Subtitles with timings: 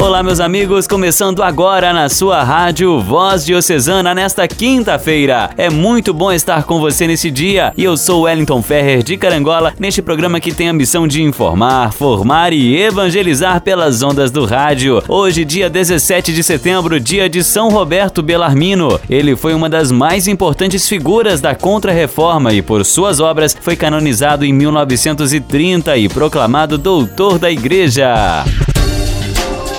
[0.00, 5.50] Olá, meus amigos, começando agora na sua rádio Voz Diocesana nesta quinta-feira.
[5.56, 9.74] É muito bom estar com você nesse dia e eu sou Wellington Ferrer de Carangola,
[9.76, 15.02] neste programa que tem a missão de informar, formar e evangelizar pelas ondas do rádio.
[15.08, 19.00] Hoje, dia 17 de setembro, dia de São Roberto Belarmino.
[19.10, 24.44] Ele foi uma das mais importantes figuras da Contra-Reforma e, por suas obras, foi canonizado
[24.44, 28.44] em 1930 e proclamado doutor da Igreja.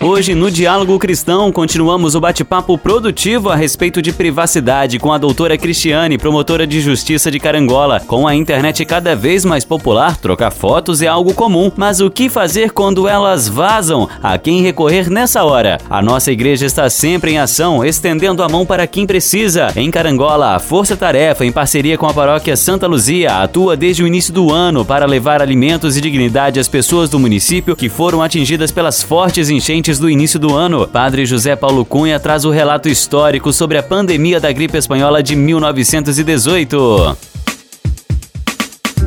[0.00, 5.58] Hoje, no Diálogo Cristão, continuamos o bate-papo produtivo a respeito de privacidade com a doutora
[5.58, 7.98] Cristiane, promotora de justiça de Carangola.
[7.98, 12.28] Com a internet cada vez mais popular, trocar fotos é algo comum, mas o que
[12.28, 14.08] fazer quando elas vazam?
[14.22, 15.78] A quem recorrer nessa hora?
[15.90, 19.72] A nossa igreja está sempre em ação, estendendo a mão para quem precisa.
[19.74, 24.06] Em Carangola, a Força Tarefa, em parceria com a paróquia Santa Luzia, atua desde o
[24.06, 28.70] início do ano para levar alimentos e dignidade às pessoas do município que foram atingidas
[28.70, 30.86] pelas fortes enchentes antes do início do ano.
[30.86, 35.34] Padre José Paulo Cunha traz o relato histórico sobre a pandemia da gripe espanhola de
[35.34, 37.16] 1918.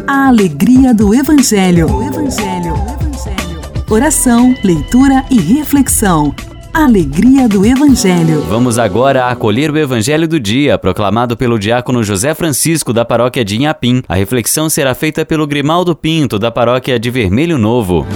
[0.08, 1.86] A alegria do Evangelho.
[1.86, 2.74] O Evangelho.
[2.74, 3.62] O Evangelho.
[3.92, 6.34] Oração, leitura e reflexão.
[6.74, 8.42] Alegria do Evangelho.
[8.50, 13.56] Vamos agora acolher o Evangelho do dia, proclamado pelo diácono José Francisco da paróquia de
[13.56, 14.02] Inhapim.
[14.10, 18.08] A reflexão será feita pelo Grimaldo Pinto da paróquia de Vermelho Novo.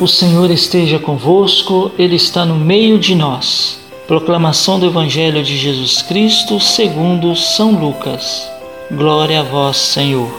[0.00, 3.80] O Senhor esteja convosco, Ele está no meio de nós.
[4.06, 8.48] Proclamação do Evangelho de Jesus Cristo segundo São Lucas.
[8.92, 10.30] Glória a vós, Senhor.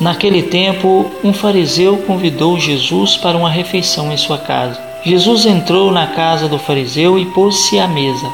[0.00, 4.80] Naquele tempo, um fariseu convidou Jesus para uma refeição em sua casa.
[5.04, 8.26] Jesus entrou na casa do fariseu e pôs-se à mesa.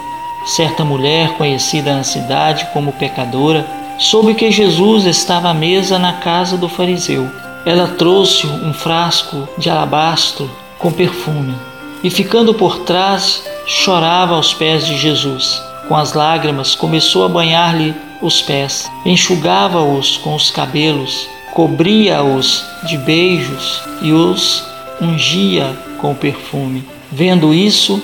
[0.47, 3.67] Certa mulher, conhecida na cidade como pecadora,
[3.99, 7.29] soube que Jesus estava à mesa na casa do fariseu.
[7.65, 11.55] Ela trouxe um frasco de alabastro com perfume
[12.03, 15.63] e, ficando por trás, chorava aos pés de Jesus.
[15.87, 23.83] Com as lágrimas, começou a banhar-lhe os pés, enxugava-os com os cabelos, cobria-os de beijos
[24.03, 24.65] e os
[25.01, 26.85] ungia com perfume.
[27.11, 28.01] Vendo isso,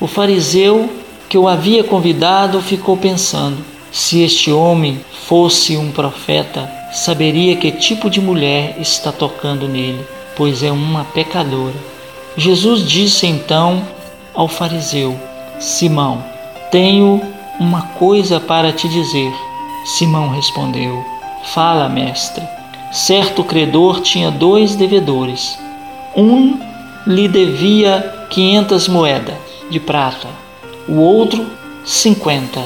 [0.00, 0.90] o fariseu
[1.28, 8.10] que o havia convidado ficou pensando: se este homem fosse um profeta, saberia que tipo
[8.10, 10.04] de mulher está tocando nele,
[10.36, 11.74] pois é uma pecadora.
[12.36, 13.86] Jesus disse então
[14.34, 15.18] ao fariseu:
[15.58, 16.24] Simão,
[16.70, 17.20] tenho
[17.58, 19.32] uma coisa para te dizer.
[19.84, 21.04] Simão respondeu:
[21.52, 22.44] Fala, mestre.
[22.92, 25.58] Certo credor tinha dois devedores.
[26.16, 26.58] Um
[27.06, 29.36] lhe devia quinhentas moedas
[29.70, 30.28] de prata,
[30.88, 31.46] o outro
[31.84, 32.62] cinquenta.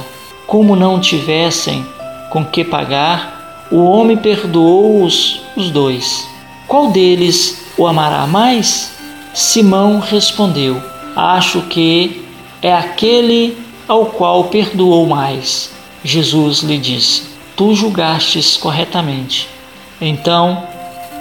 [0.47, 1.83] Como não tivessem
[2.29, 3.34] com que pagar,
[3.71, 6.27] o homem perdoou-os os dois.
[6.67, 8.91] Qual deles o amará mais?
[9.33, 10.81] Simão respondeu:
[11.15, 12.25] Acho que
[12.61, 15.71] é aquele ao qual perdoou mais.
[16.03, 17.23] Jesus lhe disse:
[17.55, 19.47] Tu julgastes corretamente.
[19.99, 20.63] Então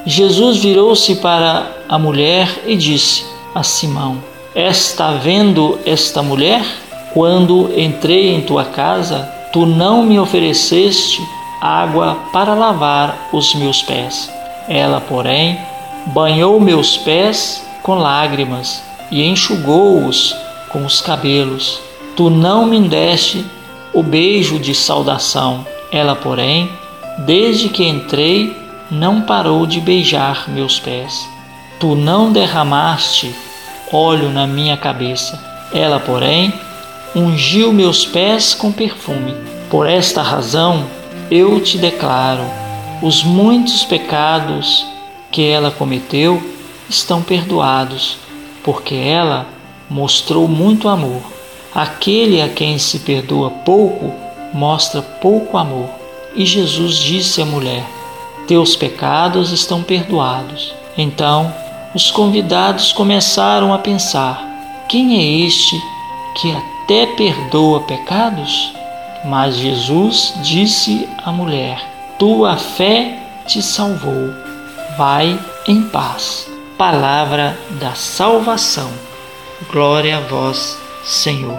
[0.07, 4.23] Jesus virou-se para a mulher e disse a Simão:
[4.55, 6.65] Está vendo esta mulher?
[7.13, 11.23] Quando entrei em tua casa, tu não me ofereceste
[11.65, 14.31] água para lavar os meus pés.
[14.69, 15.59] Ela, porém,
[16.07, 20.37] banhou meus pés com lágrimas e enxugou-os
[20.69, 21.81] com os cabelos.
[22.15, 23.47] Tu não me deste
[23.95, 25.67] o beijo de saudação.
[25.91, 26.71] Ela, porém,
[27.19, 28.55] desde que entrei,
[28.91, 31.27] não parou de beijar meus pés.
[31.81, 33.35] Tu não derramaste
[33.91, 35.43] óleo na minha cabeça.
[35.73, 36.53] Ela, porém,
[37.17, 39.35] ungiu meus pés com perfume.
[39.71, 40.85] Por esta razão,
[41.31, 42.45] eu te declaro:
[43.03, 44.87] os muitos pecados
[45.31, 46.43] que ela cometeu
[46.89, 48.19] estão perdoados,
[48.63, 49.47] porque ela
[49.89, 51.23] mostrou muito amor.
[51.75, 54.13] Aquele a quem se perdoa pouco
[54.53, 55.89] mostra pouco amor.
[56.37, 57.85] E Jesus disse à mulher:
[58.47, 60.73] Teus pecados estão perdoados.
[60.97, 61.53] Então
[61.95, 65.77] os convidados começaram a pensar: Quem é este
[66.41, 68.73] que até perdoa pecados?
[69.25, 71.83] Mas Jesus disse à mulher:
[72.19, 74.31] Tua fé te salvou.
[74.99, 76.47] Vai em paz.
[76.77, 78.91] Palavra da salvação.
[79.73, 81.59] Glória a vós, Senhor.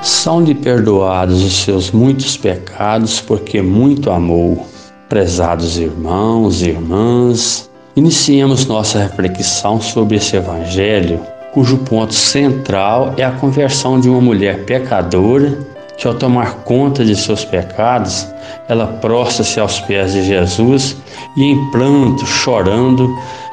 [0.00, 4.68] São-lhe perdoados os seus muitos pecados, porque muito amou.
[5.08, 11.20] Prezados irmãos e irmãs, iniciemos nossa reflexão sobre esse evangelho,
[11.52, 15.58] cujo ponto central é a conversão de uma mulher pecadora
[15.98, 18.26] que, ao tomar conta de seus pecados,
[18.68, 20.96] ela prostra-se aos pés de Jesus
[21.36, 23.08] e, em pranto, chorando,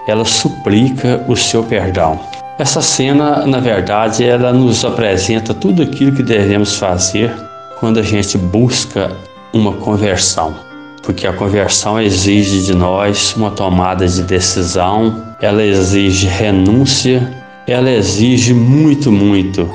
[0.07, 2.19] ela suplica o seu perdão.
[2.57, 7.33] Essa cena, na verdade, ela nos apresenta tudo aquilo que devemos fazer
[7.79, 9.11] quando a gente busca
[9.53, 10.68] uma conversão.
[11.03, 17.33] Porque a conversão exige de nós uma tomada de decisão, ela exige renúncia,
[17.67, 19.69] ela exige muito, muito,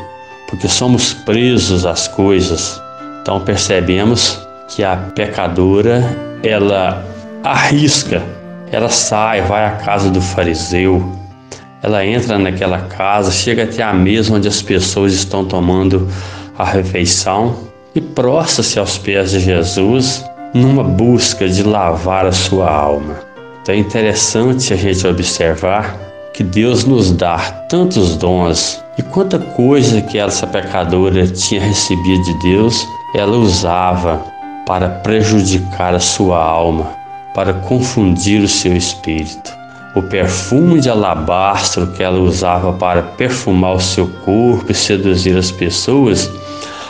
[0.49, 2.81] porque somos presos às coisas.
[3.23, 6.05] Então percebemos que a pecadora,
[6.43, 7.05] ela
[7.43, 8.23] arrisca,
[8.71, 11.13] ela sai, vai à casa do fariseu,
[11.83, 16.09] ela entra naquela casa, chega até a mesa onde as pessoas estão tomando
[16.59, 17.57] a refeição
[17.95, 20.25] e prostra-se aos pés de Jesus
[20.55, 23.17] numa busca de lavar a sua alma.
[23.61, 25.99] Então é interessante a gente observar
[26.33, 32.39] que Deus nos dá tantos dons e quanta coisa que essa pecadora tinha recebido de
[32.39, 34.25] Deus, ela usava
[34.67, 36.87] para prejudicar a sua alma,
[37.35, 39.65] para confundir o seu espírito
[39.95, 45.53] o perfume de alabastro que ela usava para perfumar o seu corpo e seduzir as
[45.53, 46.29] pessoas,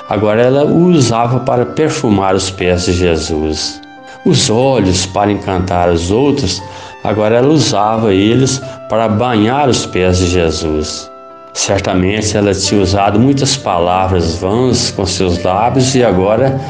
[0.08, 3.80] agora ela o usava para perfumar os pés de Jesus.
[4.24, 6.62] Os olhos para encantar os outros,
[7.02, 11.10] agora ela usava eles para banhar os pés de Jesus.
[11.52, 16.60] Certamente ela tinha usado muitas palavras vãs com seus lábios e agora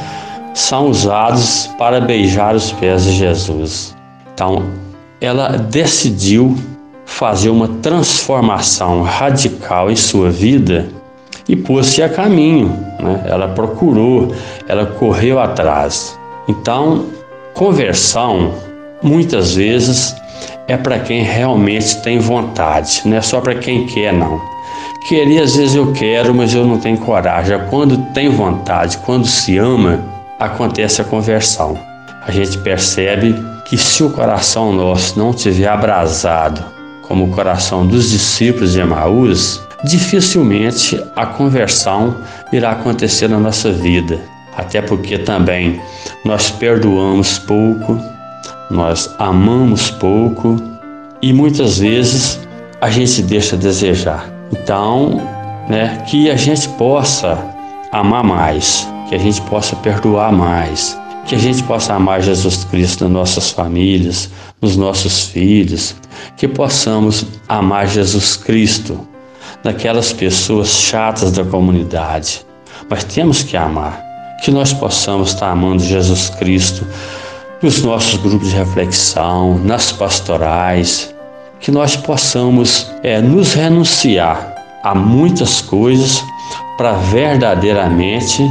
[0.53, 3.95] são usados para beijar os pés de Jesus.
[4.35, 4.65] Então,
[5.21, 6.57] ela decidiu
[7.07, 10.87] fazer uma transformação radical em sua vida
[11.49, 12.69] e pôs-se a caminho.
[13.01, 13.23] Né?
[13.27, 14.35] Ela procurou,
[14.69, 16.19] ela correu atrás.
[16.49, 17.07] Então,
[17.53, 18.55] conversão,
[19.03, 20.15] muitas vezes,
[20.67, 24.41] é para quem realmente tem vontade, não é só para quem quer, não.
[25.09, 27.59] Querer, às vezes eu quero, mas eu não tenho coragem.
[27.69, 30.03] Quando tem vontade, quando se ama,
[30.41, 31.79] acontece a conversão.
[32.27, 33.35] A gente percebe
[33.67, 36.65] que se o coração nosso não tiver abrasado
[37.03, 42.17] como o coração dos discípulos de Emaús, dificilmente a conversão
[42.53, 44.19] irá acontecer na nossa vida.
[44.57, 45.81] Até porque também
[46.25, 48.01] nós perdoamos pouco,
[48.71, 50.57] nós amamos pouco
[51.21, 52.41] e muitas vezes
[52.81, 54.31] a gente deixa a desejar.
[54.53, 55.21] Então,
[55.69, 57.39] né, que a gente possa
[57.93, 63.05] amar mais, que a gente possa perdoar mais, que a gente possa amar Jesus Cristo
[63.05, 65.97] nas nossas famílias, nos nossos filhos,
[66.37, 69.14] que possamos amar Jesus Cristo
[69.65, 72.45] naquelas pessoas chatas da comunidade.
[72.89, 74.01] Mas temos que amar,
[74.45, 76.87] que nós possamos estar amando Jesus Cristo
[77.63, 81.15] nos nossos grupos de reflexão, nas pastorais,
[81.61, 86.23] que nós possamos é, nos renunciar a muitas coisas
[86.77, 88.43] para verdadeiramente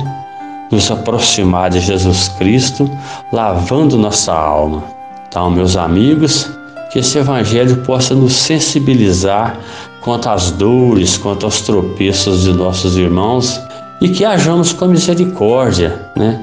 [0.71, 2.89] nos aproximar de Jesus Cristo,
[3.31, 4.83] lavando nossa alma.
[5.27, 6.49] Então, meus amigos,
[6.91, 9.59] que esse Evangelho possa nos sensibilizar
[10.03, 13.59] quanto às dores, quanto aos tropeços de nossos irmãos
[14.01, 16.39] e que hajamos com misericórdia, né?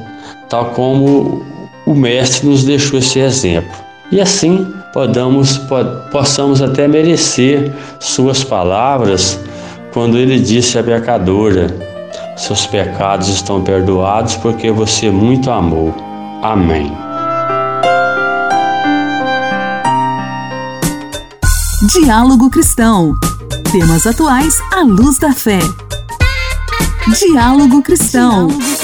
[0.49, 1.45] tal como
[1.87, 3.71] o Mestre nos deixou esse exemplo.
[4.11, 5.61] E assim podamos,
[6.11, 9.39] possamos até merecer Suas palavras
[9.93, 11.69] quando Ele disse à pecadora:
[12.41, 15.95] seus pecados estão perdoados porque você muito amou.
[16.43, 16.91] Amém.
[21.93, 23.15] Diálogo Cristão.
[23.73, 25.61] Temas atuais à luz da fé.
[27.17, 28.49] Diálogo Cristão.
[28.49, 28.81] Diálogo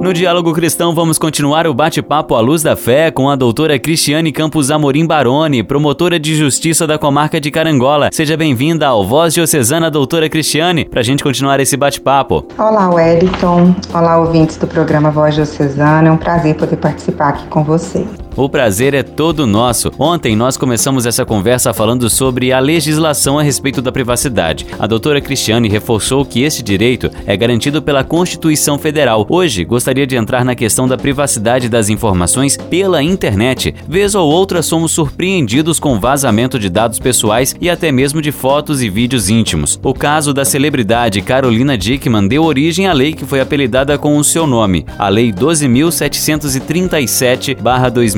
[0.00, 4.32] No Diálogo Cristão, vamos continuar o bate-papo à luz da fé com a doutora Cristiane
[4.32, 8.08] Campos Amorim Baroni, promotora de justiça da comarca de Carangola.
[8.10, 12.46] Seja bem-vinda ao Voz Diocesana, doutora Cristiane, para a gente continuar esse bate-papo.
[12.56, 13.74] Olá, Wellington.
[13.92, 16.08] Olá, ouvintes do programa Voz Diocesana.
[16.08, 18.06] É um prazer poder participar aqui com você.
[18.36, 19.92] O prazer é todo nosso.
[19.96, 24.66] Ontem nós começamos essa conversa falando sobre a legislação a respeito da privacidade.
[24.76, 29.24] A doutora Cristiane reforçou que esse direito é garantido pela Constituição Federal.
[29.28, 33.72] Hoje, gostaria de entrar na questão da privacidade das informações pela internet.
[33.88, 38.82] Vez ou outra somos surpreendidos com vazamento de dados pessoais e até mesmo de fotos
[38.82, 39.78] e vídeos íntimos.
[39.80, 44.24] O caso da celebridade Carolina Dickman deu origem à lei que foi apelidada com o
[44.24, 45.32] seu nome, a Lei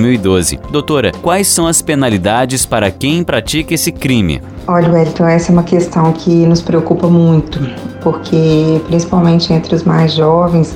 [0.07, 0.59] 12.737-2012.
[0.71, 4.41] Doutora, quais são as penalidades para quem pratica esse crime?
[4.67, 7.61] Olha, Wellington, essa é uma questão que nos preocupa muito,
[8.03, 10.75] porque principalmente entre os mais jovens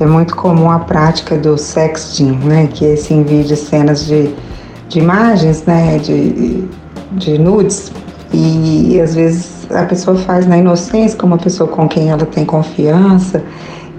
[0.00, 4.30] é muito comum a prática do sexting, né, que é esse envio de cenas de,
[4.88, 6.64] de imagens, né, de,
[7.12, 7.90] de nudes,
[8.32, 12.44] e às vezes a pessoa faz na inocência com uma pessoa com quem ela tem
[12.44, 13.42] confiança,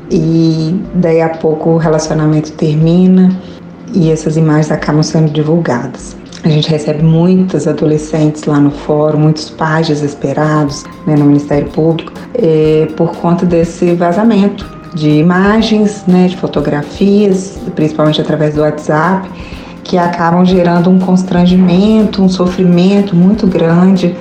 [0.10, 3.38] e daí a pouco o relacionamento termina
[3.94, 6.16] e essas imagens acabam sendo divulgadas.
[6.44, 12.14] A gente recebe muitos adolescentes lá no fórum, muitos pais desesperados né, no Ministério Público
[12.34, 14.66] é, por conta desse vazamento
[14.96, 19.30] de imagens, né, de fotografias, principalmente através do WhatsApp,
[19.84, 24.16] que acabam gerando um constrangimento, um sofrimento muito grande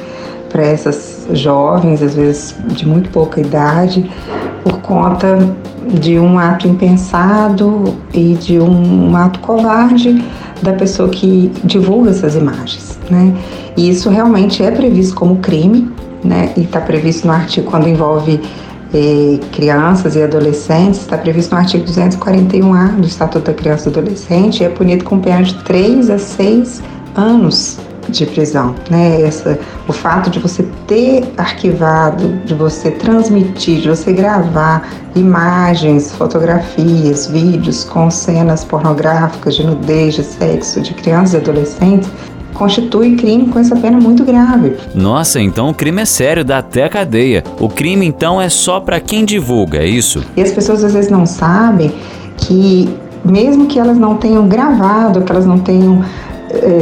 [0.48, 4.10] para essas jovens, às vezes de muito pouca idade,
[4.88, 5.38] conta
[6.00, 10.25] de um ato impensado e de um, um ato covarde
[10.62, 13.35] da pessoa que divulga essas imagens, né?
[13.76, 15.90] E isso realmente é previsto como crime,
[16.25, 16.52] né?
[16.57, 18.40] E está previsto no artigo quando envolve
[18.92, 24.00] eh, crianças e adolescentes, está previsto no artigo 241A do Estatuto da Criança e do
[24.00, 26.83] Adolescente e é punido com pena de 3 a 6
[27.14, 27.78] anos
[28.10, 29.22] de prisão, né?
[29.22, 37.26] Essa, o fato de você ter arquivado, de você transmitir, de você gravar imagens, fotografias,
[37.26, 42.10] vídeos com cenas pornográficas de nudez, de sexo, de crianças e adolescentes,
[42.54, 44.76] constitui crime com essa pena muito grave.
[44.94, 47.44] Nossa, então o crime é sério, dá até cadeia.
[47.60, 50.24] O crime então é só para quem divulga, é isso?
[50.36, 51.92] E as pessoas às vezes não sabem
[52.36, 52.88] que
[53.24, 56.04] mesmo que elas não tenham gravado, que elas não tenham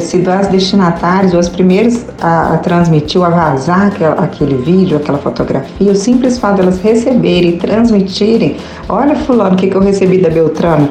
[0.01, 5.19] sido as destinatárias ou as primeiras a, a transmitir ou a vazar aquele vídeo, aquela
[5.19, 8.57] fotografia, o simples fato delas de receberem e transmitirem,
[8.89, 10.89] olha fulano, o que, que eu recebi da Beltrano,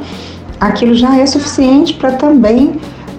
[0.59, 2.73] aquilo já é suficiente para também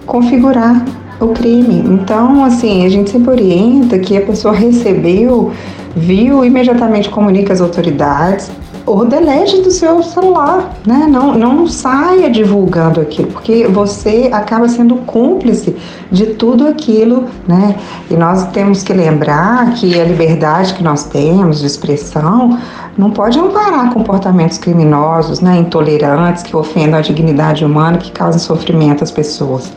[0.04, 0.84] configurar
[1.20, 1.82] o crime.
[1.86, 5.50] Então, assim, a gente sempre orienta que a pessoa recebeu,
[5.94, 8.50] viu, imediatamente comunica às autoridades,
[8.86, 11.06] ou do seu celular, né?
[11.10, 15.76] Não, não saia divulgando aquilo, porque você acaba sendo cúmplice
[16.10, 17.76] de tudo aquilo, né?
[18.08, 22.58] E nós temos que lembrar que a liberdade que nós temos de expressão
[22.96, 25.58] não pode amparar comportamentos criminosos, né?
[25.58, 29.72] Intolerantes, que ofendam a dignidade humana, que causam sofrimento às pessoas.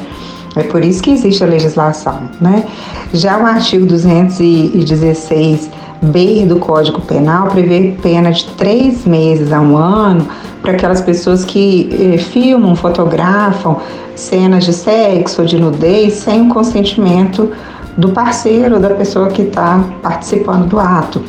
[0.55, 2.63] É por isso que existe a legislação, né?
[3.11, 9.77] Já o artigo 216 B do Código Penal prevê pena de três meses a um
[9.77, 10.27] ano
[10.61, 13.77] para aquelas pessoas que eh, filmam, fotografam
[14.15, 17.51] cenas de sexo ou de nudez sem o consentimento
[17.97, 21.21] do parceiro, da pessoa que está participando do ato.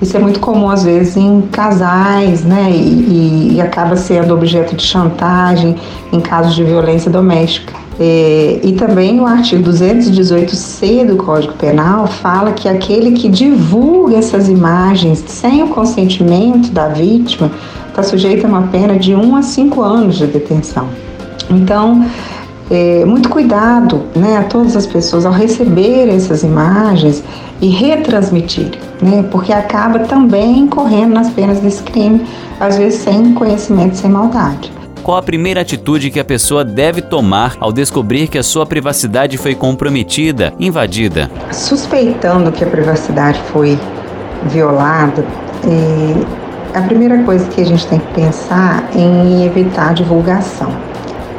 [0.00, 2.70] Isso é muito comum às vezes em casais, né?
[2.70, 5.76] E, e acaba sendo objeto de chantagem
[6.12, 7.87] em casos de violência doméstica.
[8.00, 14.48] É, e também o artigo 218C do Código Penal fala que aquele que divulga essas
[14.48, 17.50] imagens sem o consentimento da vítima
[17.88, 20.86] está sujeito a uma pena de 1 a 5 anos de detenção.
[21.50, 22.06] Então,
[22.70, 27.24] é, muito cuidado né, a todas as pessoas ao receber essas imagens
[27.60, 32.24] e retransmitir, né, porque acaba também correndo nas penas desse crime,
[32.60, 34.77] às vezes sem conhecimento, sem maldade
[35.08, 39.38] qual a primeira atitude que a pessoa deve tomar ao descobrir que a sua privacidade
[39.38, 41.30] foi comprometida, invadida?
[41.50, 43.78] Suspeitando que a privacidade foi
[44.50, 45.24] violada,
[46.74, 50.70] a primeira coisa que a gente tem que pensar é em evitar a divulgação,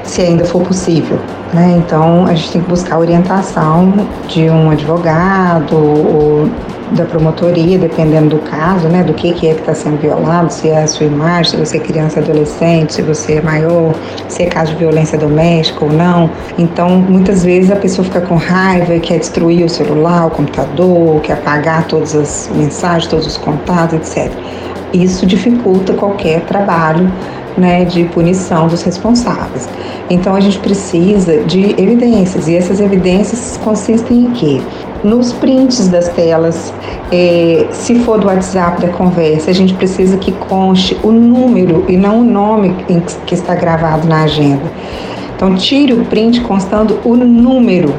[0.03, 1.19] se ainda for possível.
[1.53, 1.75] Né?
[1.77, 3.93] Então, a gente tem que buscar orientação
[4.27, 6.49] de um advogado ou
[6.91, 10.69] da promotoria, dependendo do caso, né, do que, que é que está sendo violado, se
[10.69, 13.93] é a sua imagem, se você é criança, adolescente, se você é maior,
[14.27, 16.29] se é caso de violência doméstica ou não.
[16.57, 21.21] Então, muitas vezes a pessoa fica com raiva e quer destruir o celular, o computador,
[21.21, 24.31] quer apagar todas as mensagens, todos os contatos, etc.
[24.91, 27.11] Isso dificulta qualquer trabalho
[27.57, 29.67] né, de punição dos responsáveis.
[30.09, 34.61] Então a gente precisa de evidências e essas evidências consistem em quê?
[35.03, 36.73] Nos prints das telas,
[37.11, 41.95] é, se for do WhatsApp da conversa, a gente precisa que conste o número e
[41.95, 42.75] não o nome
[43.25, 44.63] que está gravado na agenda.
[45.35, 47.93] Então, tire o print constando o número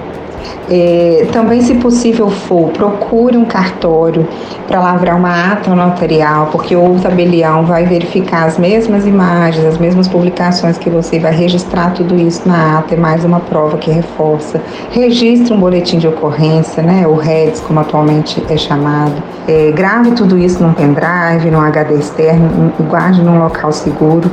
[0.70, 4.26] é, também, se possível for, procure um cartório
[4.66, 10.06] para lavrar uma ata notarial, porque o tabelião vai verificar as mesmas imagens, as mesmas
[10.06, 14.60] publicações que você vai registrar tudo isso na ata, é mais uma prova que reforça.
[14.90, 19.22] Registre um boletim de ocorrência, né, o REDS, como atualmente é chamado.
[19.48, 24.30] É, grave tudo isso num pendrive, num HD externo, guarde num local seguro.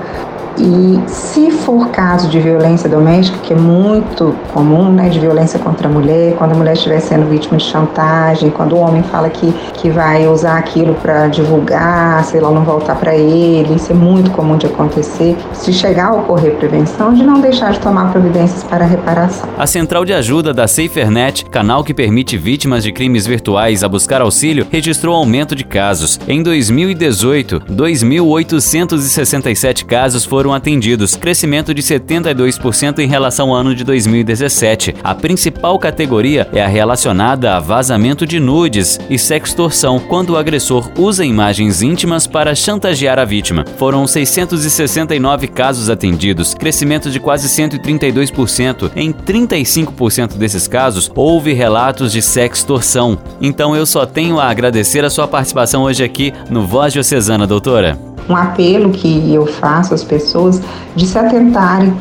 [0.59, 5.87] E se for caso de violência doméstica, que é muito comum, né, de violência contra
[5.87, 9.51] a mulher, quando a mulher estiver sendo vítima de chantagem, quando o homem fala que,
[9.73, 14.31] que vai usar aquilo para divulgar, se ela não voltar para ele, isso é muito
[14.31, 15.37] comum de acontecer.
[15.53, 19.47] Se chegar a ocorrer prevenção, de não deixar de tomar providências para reparação.
[19.57, 24.21] A Central de Ajuda da SaferNet, canal que permite vítimas de crimes virtuais a buscar
[24.21, 26.19] auxílio, registrou aumento de casos.
[26.27, 33.83] Em 2018, 2.867 casos foram foram atendidos, crescimento de 72% em relação ao ano de
[33.83, 34.95] 2017.
[35.03, 40.89] A principal categoria é a relacionada a vazamento de nudes e sextorção, quando o agressor
[40.97, 43.65] usa imagens íntimas para chantagear a vítima.
[43.77, 48.91] Foram 669 casos atendidos, crescimento de quase 132%.
[48.95, 53.17] Em 35% desses casos, houve relatos de sextorção.
[53.41, 58.06] Então eu só tenho a agradecer a sua participação hoje aqui no Voz Diocesana, doutora
[58.29, 60.61] um apelo que eu faço às pessoas
[60.95, 61.93] de se atentarem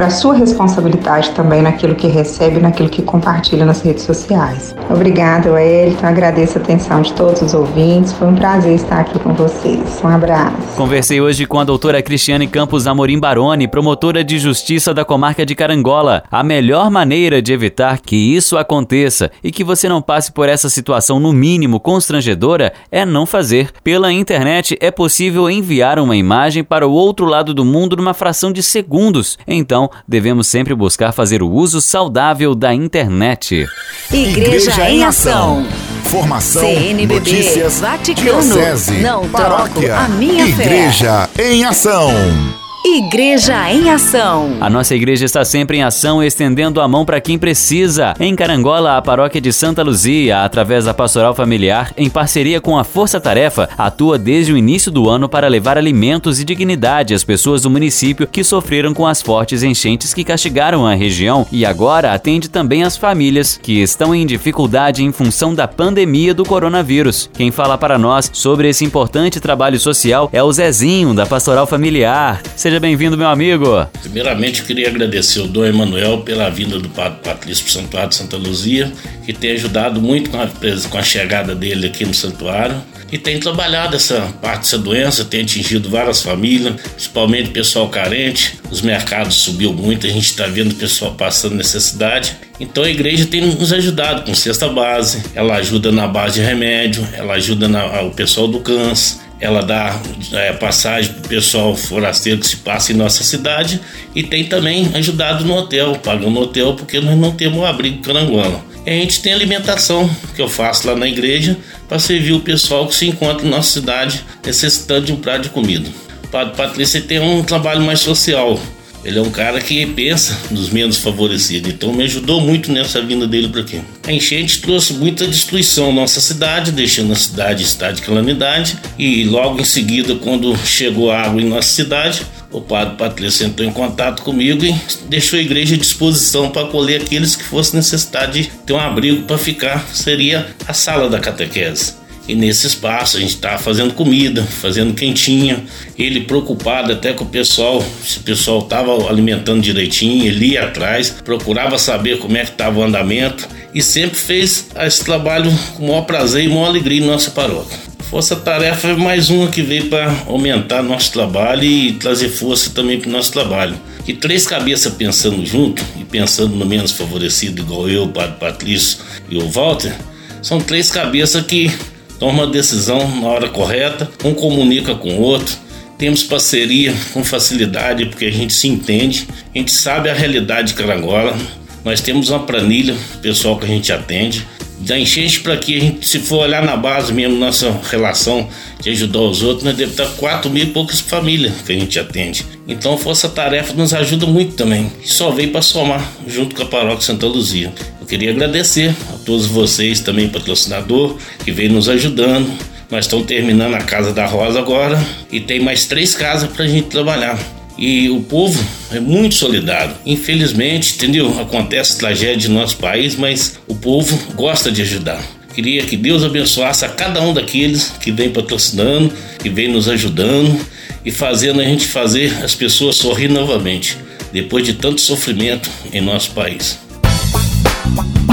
[0.00, 4.74] para a sua responsabilidade também naquilo que recebe, naquilo que compartilha nas redes sociais.
[4.88, 6.06] Obrigada, Wellington.
[6.06, 8.10] Agradeço a atenção de todos os ouvintes.
[8.14, 10.00] Foi um prazer estar aqui com vocês.
[10.02, 10.56] Um abraço.
[10.74, 15.54] Conversei hoje com a doutora Cristiane Campos Amorim Baroni, promotora de justiça da comarca de
[15.54, 16.22] Carangola.
[16.30, 20.70] A melhor maneira de evitar que isso aconteça e que você não passe por essa
[20.70, 23.68] situação no mínimo constrangedora é não fazer.
[23.84, 28.50] Pela internet é possível enviar uma imagem para o outro lado do mundo numa fração
[28.50, 29.36] de segundos.
[29.46, 33.66] Então, devemos sempre buscar fazer o uso saudável da internet.
[34.10, 35.66] Igreja, Igreja em Ação.
[36.04, 41.52] Formação, CNBB, notícias, Vaticano, diocese, não paróquia, troco a minha Igreja fé.
[41.52, 42.59] em Ação.
[42.84, 44.56] Igreja em Ação.
[44.58, 48.14] A nossa igreja está sempre em ação, estendendo a mão para quem precisa.
[48.18, 52.84] Em Carangola, a paróquia de Santa Luzia, através da Pastoral Familiar, em parceria com a
[52.84, 57.62] Força Tarefa, atua desde o início do ano para levar alimentos e dignidade às pessoas
[57.62, 62.48] do município que sofreram com as fortes enchentes que castigaram a região e agora atende
[62.48, 67.28] também as famílias que estão em dificuldade em função da pandemia do coronavírus.
[67.34, 72.40] Quem fala para nós sobre esse importante trabalho social é o Zezinho, da Pastoral Familiar.
[72.56, 73.86] Seja bem-vindo, meu amigo.
[74.02, 78.14] Primeiramente, queria agradecer ao Dom Emanuel pela vinda do Padre Patrício para o Santuário de
[78.14, 78.92] Santa Luzia,
[79.24, 82.76] que tem ajudado muito com a, com a chegada dele aqui no santuário
[83.12, 88.58] e tem trabalhado essa parte dessa doença, tem atingido várias famílias, principalmente pessoal carente.
[88.70, 92.36] Os mercados subiu muito, a gente está vendo o pessoal passando necessidade.
[92.60, 97.06] Então a igreja tem nos ajudado com cesta base, ela ajuda na base de remédio,
[97.12, 99.98] ela ajuda na, o pessoal do câncer, ela dá
[100.32, 103.80] é, passagem para o pessoal forasteiro que se passa em nossa cidade
[104.14, 108.02] e tem também ajudado no hotel, pagando no hotel porque nós não temos um abrigo
[108.02, 108.62] carangola.
[108.86, 111.56] E a gente tem alimentação que eu faço lá na igreja
[111.88, 115.48] para servir o pessoal que se encontra em nossa cidade necessitando de um prato de
[115.50, 115.88] comida.
[116.30, 118.60] Padre Patrício tem um trabalho mais social,
[119.04, 123.26] ele é um cara que pensa nos menos favorecidos, então me ajudou muito nessa vinda
[123.26, 123.80] dele para aqui.
[124.06, 128.76] A enchente trouxe muita destruição à nossa cidade, deixando a cidade em estado de calamidade,
[128.98, 133.66] e logo em seguida, quando chegou a água em nossa cidade, o padre Patrício entrou
[133.66, 134.74] em contato comigo e
[135.08, 139.22] deixou a igreja à disposição para acolher aqueles que fossem necessitar de ter um abrigo
[139.22, 141.99] para ficar, seria a sala da catequese.
[142.30, 145.64] E nesse espaço a gente estava fazendo comida, fazendo quentinha.
[145.98, 151.10] Ele preocupado até com o pessoal, se o pessoal estava alimentando direitinho, ele ia atrás,
[151.24, 155.88] procurava saber como é que estava o andamento e sempre fez esse trabalho com o
[155.88, 157.76] maior prazer e maior alegria em nossa paróquia.
[158.08, 163.00] Força Tarefa é mais uma que veio para aumentar nosso trabalho e trazer força também
[163.00, 163.74] para o nosso trabalho.
[164.06, 168.98] E três cabeças pensando junto e pensando no menos favorecido, igual eu, o Padre Patrício
[169.28, 169.96] e o Walter,
[170.40, 171.70] são três cabeças que
[172.20, 175.56] toma a decisão na hora correta, um comunica com o outro.
[175.96, 180.74] Temos parceria com facilidade porque a gente se entende, a gente sabe a realidade de
[180.74, 181.36] Carangola.
[181.82, 184.46] Nós temos uma planilha pessoal que a gente atende.
[184.80, 188.48] Da enchente para que a gente, se for olhar na base mesmo, nossa relação
[188.80, 191.98] de ajudar os outros, nós devemos estar 4 mil e poucas famílias que a gente
[191.98, 192.46] atende.
[192.66, 194.90] Então, Força Tarefa nos ajuda muito também.
[195.04, 197.70] Só veio para somar junto com a Paróquia Santa Luzia
[198.10, 202.50] queria agradecer a todos vocês, também patrocinador, que vem nos ajudando.
[202.90, 206.68] Nós estamos terminando a Casa da Rosa agora e tem mais três casas para a
[206.68, 207.38] gente trabalhar.
[207.78, 209.94] E o povo é muito solidário.
[210.04, 211.40] Infelizmente, entendeu?
[211.40, 215.22] Acontece tragédia no nosso país, mas o povo gosta de ajudar.
[215.54, 220.60] Queria que Deus abençoasse a cada um daqueles que vem patrocinando, que vem nos ajudando
[221.04, 223.96] e fazendo a gente fazer as pessoas sorrir novamente,
[224.32, 226.89] depois de tanto sofrimento em nosso país.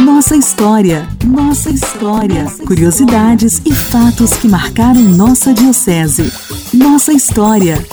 [0.08, 6.32] Nossa história, nossa história, curiosidades e fatos que marcaram nossa diocese.
[6.74, 7.86] Nossa história.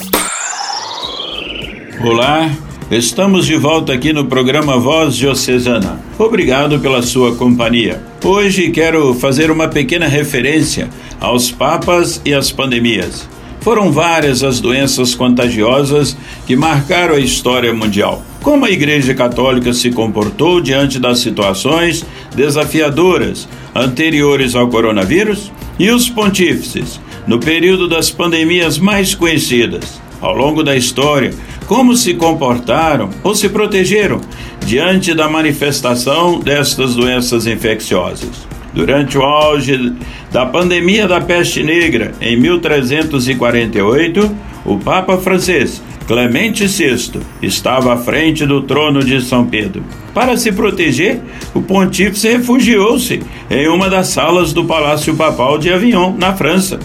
[2.01, 2.53] Olá,
[2.89, 6.01] estamos de volta aqui no programa Voz Diocesana.
[6.17, 8.01] Obrigado pela sua companhia.
[8.25, 10.89] Hoje quero fazer uma pequena referência
[11.21, 13.29] aos papas e às pandemias.
[13.61, 18.23] Foram várias as doenças contagiosas que marcaram a história mundial.
[18.45, 22.05] Como a Igreja Católica se comportou diante das situações
[22.37, 25.51] desafiadoras anteriores ao coronavírus?
[25.79, 29.99] E os pontífices, no período das pandemias mais conhecidas?
[30.21, 31.33] Ao longo da história,
[31.67, 34.21] como se comportaram ou se protegeram
[34.67, 38.47] diante da manifestação destas doenças infecciosas?
[38.75, 39.95] Durante o auge
[40.31, 48.45] da pandemia da peste negra, em 1348, o Papa francês Clemente VI estava à frente
[48.45, 49.83] do trono de São Pedro.
[50.13, 51.21] Para se proteger,
[51.55, 56.79] o pontífice refugiou-se em uma das salas do Palácio Papal de Avignon, na França,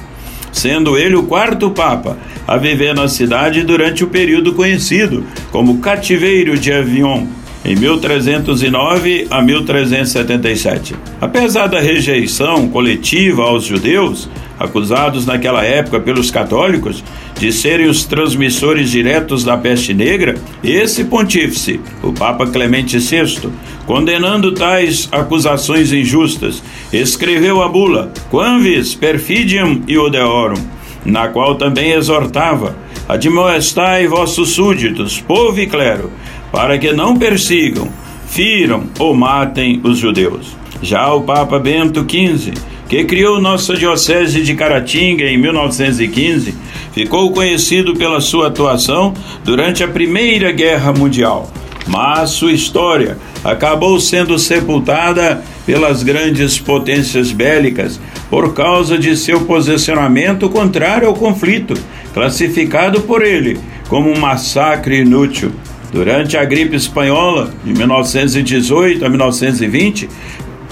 [0.54, 6.58] sendo ele o quarto Papa a viver na cidade durante o período conhecido como Cativeiro
[6.58, 7.28] de Avignon,
[7.64, 10.96] em 1309 a 1377.
[11.20, 17.04] Apesar da rejeição coletiva aos judeus, acusados naquela época pelos católicos
[17.38, 23.50] de serem os transmissores diretos da peste negra, esse pontífice, o Papa Clemente VI,
[23.86, 30.62] condenando tais acusações injustas, escreveu a bula Quanvis perfidium iodeorum,
[31.06, 32.76] na qual também exortava:
[33.08, 36.12] Admoestai vossos súditos, povo e clero,
[36.52, 37.90] para que não persigam,
[38.28, 40.58] firam ou matem os judeus.
[40.82, 42.54] Já o Papa Bento XV,
[42.88, 46.56] que criou nossa Diocese de Caratinga em 1915,
[46.94, 51.52] ficou conhecido pela sua atuação durante a Primeira Guerra Mundial.
[51.88, 60.50] Mas sua história acabou sendo sepultada pelas grandes potências bélicas por causa de seu posicionamento
[60.50, 61.74] contrário ao conflito,
[62.14, 65.52] classificado por ele como um massacre inútil.
[65.92, 70.10] Durante a gripe espanhola de 1918 a 1920,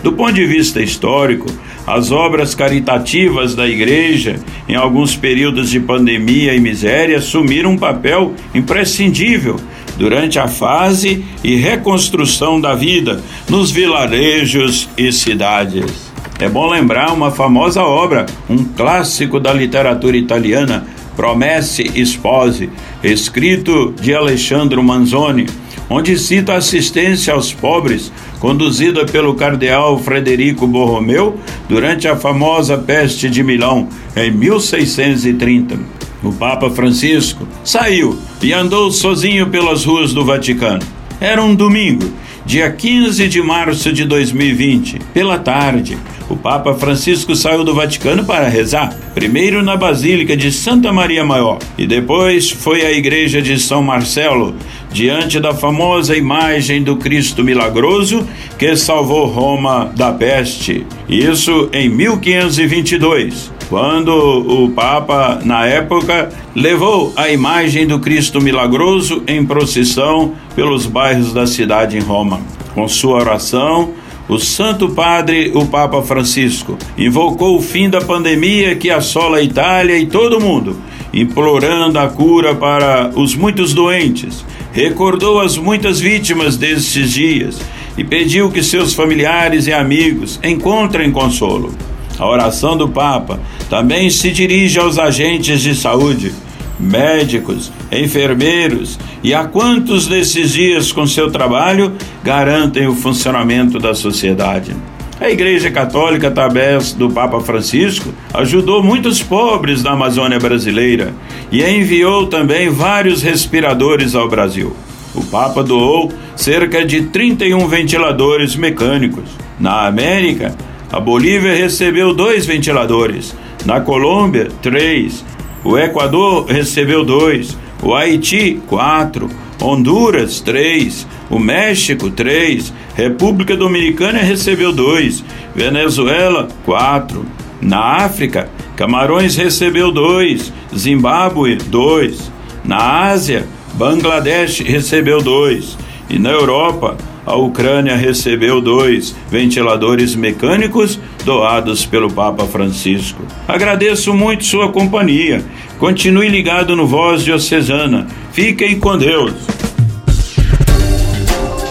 [0.03, 1.47] do ponto de vista histórico,
[1.87, 4.35] as obras caritativas da Igreja,
[4.67, 9.55] em alguns períodos de pandemia e miséria, assumiram um papel imprescindível
[9.97, 16.11] durante a fase e reconstrução da vida nos vilarejos e cidades.
[16.39, 20.85] É bom lembrar uma famosa obra, um clássico da literatura italiana,
[21.17, 22.69] Promesse Sposi,
[23.03, 25.47] escrito de Alessandro Manzoni,
[25.89, 33.29] onde cita a assistência aos pobres conduzida pelo cardeal Frederico Borromeu durante a famosa peste
[33.29, 35.79] de Milão em 1630.
[36.23, 40.83] O Papa Francisco saiu e andou sozinho pelas ruas do Vaticano.
[41.19, 42.11] Era um domingo,
[42.47, 45.97] dia 15 de março de 2020, pela tarde
[46.29, 51.59] o Papa Francisco saiu do Vaticano para rezar, primeiro na Basílica de Santa Maria Maior
[51.77, 54.55] e depois foi à Igreja de São Marcelo,
[54.89, 58.25] diante da famosa imagem do Cristo milagroso
[58.57, 60.85] que salvou Roma da peste.
[61.09, 69.45] Isso em 1522 quando o Papa, na época, levou a imagem do Cristo milagroso em
[69.45, 72.39] procissão pelos bairros da cidade em Roma.
[72.73, 73.93] Com sua oração,
[74.29, 79.97] o Santo Padre, o Papa Francisco, invocou o fim da pandemia que assola a Itália
[79.97, 80.77] e todo o mundo,
[81.13, 84.45] implorando a cura para os muitos doentes.
[84.71, 87.59] Recordou as muitas vítimas destes dias
[87.97, 91.73] e pediu que seus familiares e amigos encontrem consolo.
[92.19, 96.33] A oração do Papa também se dirige aos agentes de saúde
[96.79, 104.75] médicos, enfermeiros e a quantos nesses dias, com seu trabalho, garantem o funcionamento da sociedade.
[105.19, 111.11] A Igreja Católica, através do Papa Francisco, ajudou muitos pobres da Amazônia brasileira
[111.51, 114.75] e enviou também vários respiradores ao Brasil.
[115.15, 119.23] O Papa doou cerca de 31 ventiladores mecânicos.
[119.59, 120.55] Na América,
[120.91, 125.23] a Bolívia recebeu dois ventiladores, na Colômbia, três,
[125.63, 129.29] o Equador recebeu dois, o Haiti, quatro,
[129.61, 135.23] Honduras, três, o México, três, República Dominicana recebeu dois,
[135.55, 137.25] Venezuela, quatro.
[137.59, 142.31] Na África, Camarões recebeu dois, Zimbábue, dois.
[142.63, 145.77] Na Ásia, Bangladesh recebeu dois.
[146.09, 146.95] E na Europa,
[147.27, 153.21] a Ucrânia recebeu dois ventiladores mecânicos doados pelo Papa Francisco.
[153.45, 155.43] Agradeço muito sua companhia.
[155.77, 158.07] Continue ligado no Voz Diocesana.
[158.31, 159.33] Fiquem com Deus.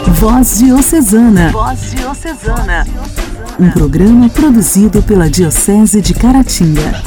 [0.09, 1.49] Voz Diocesana.
[1.51, 2.87] Voz Diocesana.
[3.59, 7.03] Um programa produzido pela Diocese de Caratinga.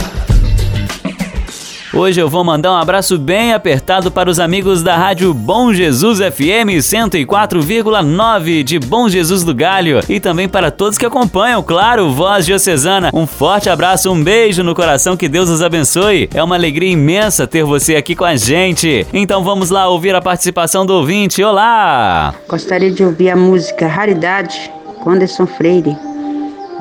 [1.91, 6.19] Hoje eu vou mandar um abraço bem apertado para os amigos da Rádio Bom Jesus
[6.19, 12.45] FM 104,9 de Bom Jesus do Galho e também para todos que acompanham, claro, Voz
[12.45, 13.10] Diocesana.
[13.12, 16.30] Um forte abraço, um beijo no coração, que Deus os abençoe.
[16.32, 19.08] É uma alegria imensa ter você aqui com a gente.
[19.12, 21.43] Então vamos lá ouvir a participação do ouvinte.
[21.43, 22.36] Olá!
[22.47, 25.97] Gostaria de ouvir a música Raridade com Anderson Freire.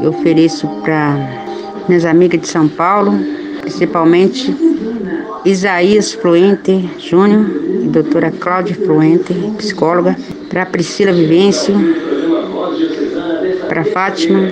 [0.03, 1.16] Eu ofereço para
[1.88, 3.38] minhas amigas de São Paulo,
[3.68, 4.57] principalmente
[5.44, 7.46] Isaías Fluente Júnior
[7.83, 10.16] e doutora Cláudia Fluente, psicóloga,
[10.48, 11.74] para Priscila Vivêncio,
[13.68, 14.50] para Fátima,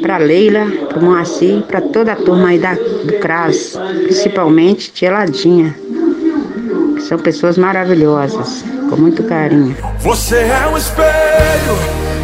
[0.00, 5.74] para Leila, para Moacir, para toda a turma aí da, do CRAS, principalmente Tia Ladinha,
[6.94, 9.76] que são pessoas maravilhosas, com muito carinho.
[10.00, 11.76] Você é um espelho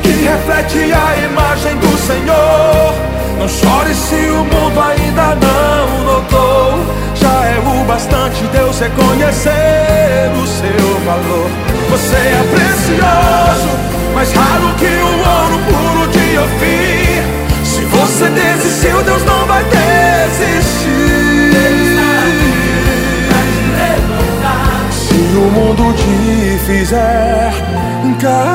[0.02, 3.23] que reflete a imagem do Senhor.
[3.38, 10.46] Não chore se o mundo ainda não notou já é o bastante Deus reconhecer o
[10.46, 11.50] seu valor.
[11.90, 13.68] Você é precioso,
[14.14, 17.22] mais raro que o ouro puro de Ofir.
[17.64, 20.94] Se você desistiu, Deus não vai desistir.
[24.90, 27.52] Se o mundo te fizer
[28.20, 28.53] cair.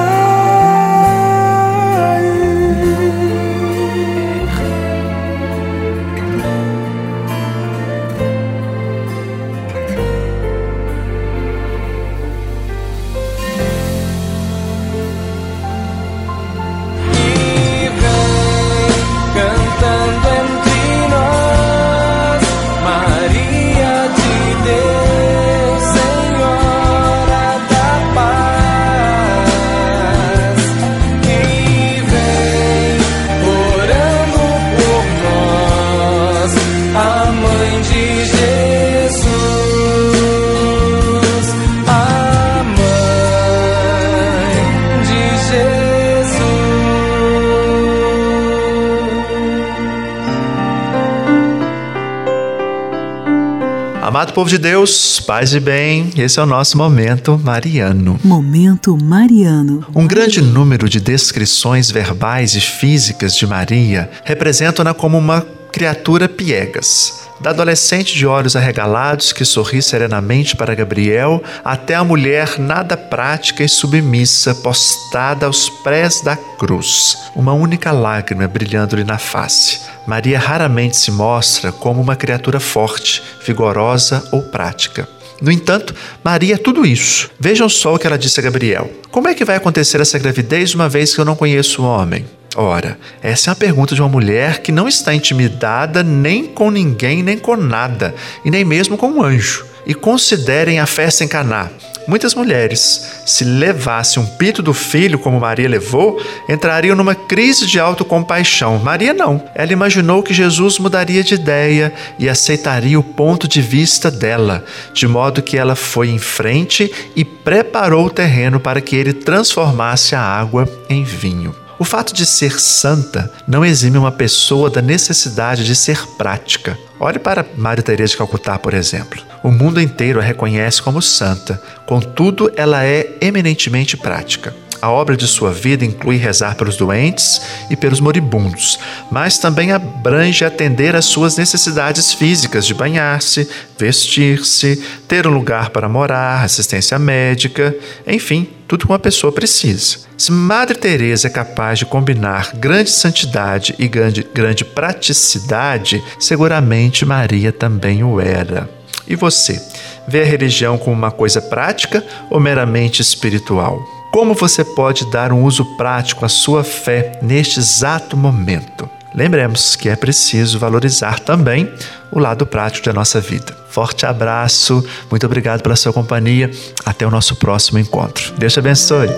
[54.10, 58.20] Amado povo de Deus, paz e bem, esse é o nosso momento mariano.
[58.24, 59.86] Momento mariano.
[59.96, 67.19] Um grande número de descrições verbais e físicas de Maria representam-na como uma criatura piegas
[67.40, 73.64] da adolescente de olhos arregalados que sorri serenamente para Gabriel, até a mulher nada prática
[73.64, 79.82] e submissa, postada aos pés da cruz, uma única lágrima brilhando-lhe na face.
[80.06, 85.08] Maria raramente se mostra como uma criatura forte, vigorosa ou prática.
[85.42, 87.30] No entanto, Maria é tudo isso.
[87.40, 88.92] Vejam só o que ela disse a Gabriel.
[89.10, 92.26] Como é que vai acontecer essa gravidez uma vez que eu não conheço o homem?
[92.56, 97.22] Ora, essa é a pergunta de uma mulher que não está intimidada nem com ninguém,
[97.22, 99.66] nem com nada, e nem mesmo com um anjo.
[99.86, 101.70] E considerem a festa em Caná.
[102.08, 107.80] Muitas mulheres, se levasse um pito do filho como Maria levou, entrariam numa crise de
[107.80, 108.80] autocompaixão.
[108.80, 109.44] Maria não.
[109.54, 115.08] Ela imaginou que Jesus mudaria de ideia e aceitaria o ponto de vista dela, de
[115.08, 120.22] modo que ela foi em frente e preparou o terreno para que ele transformasse a
[120.22, 121.54] água em vinho.
[121.80, 126.78] O fato de ser santa não exime uma pessoa da necessidade de ser prática.
[127.00, 129.24] Olhe para Maria Teresa de Calcutá, por exemplo.
[129.42, 134.54] O mundo inteiro a reconhece como santa, contudo, ela é eminentemente prática.
[134.82, 138.80] A obra de sua vida inclui rezar pelos doentes e pelos moribundos,
[139.12, 145.90] mas também abrange atender às suas necessidades físicas de banhar-se, vestir-se, ter um lugar para
[145.90, 147.76] morar, assistência médica,
[148.08, 149.98] enfim, tudo que uma pessoa precisa.
[150.18, 157.52] Se Madre Teresa é capaz de combinar grande santidade e grande, grande praticidade, seguramente Maria
[157.52, 158.70] também o era.
[159.06, 159.62] E você,
[160.08, 163.99] vê a religião como uma coisa prática ou meramente espiritual?
[164.12, 168.90] Como você pode dar um uso prático à sua fé neste exato momento?
[169.14, 171.72] Lembremos que é preciso valorizar também
[172.12, 173.56] o lado prático da nossa vida.
[173.70, 176.50] Forte abraço, muito obrigado pela sua companhia.
[176.84, 178.34] Até o nosso próximo encontro.
[178.38, 179.10] Deus te abençoe.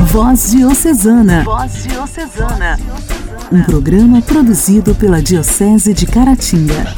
[0.00, 1.44] Voz Diocesana.
[1.44, 2.78] Voz Diocesana.
[3.52, 6.94] Um programa produzido pela Diocese de Caratinga.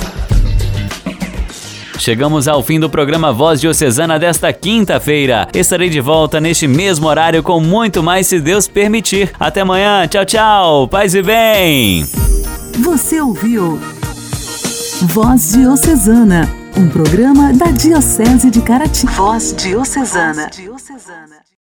[1.98, 5.48] Chegamos ao fim do programa Voz Diocesana desta quinta-feira.
[5.52, 9.32] Estarei de volta neste mesmo horário com muito mais, se Deus permitir.
[9.40, 10.06] Até amanhã.
[10.06, 10.88] Tchau, tchau.
[10.88, 12.04] Paz e bem.
[12.78, 13.80] Você ouviu
[15.02, 19.12] Voz Diocesana, um programa da Diocese de Caratinga.
[19.12, 20.50] Voz Diocesana.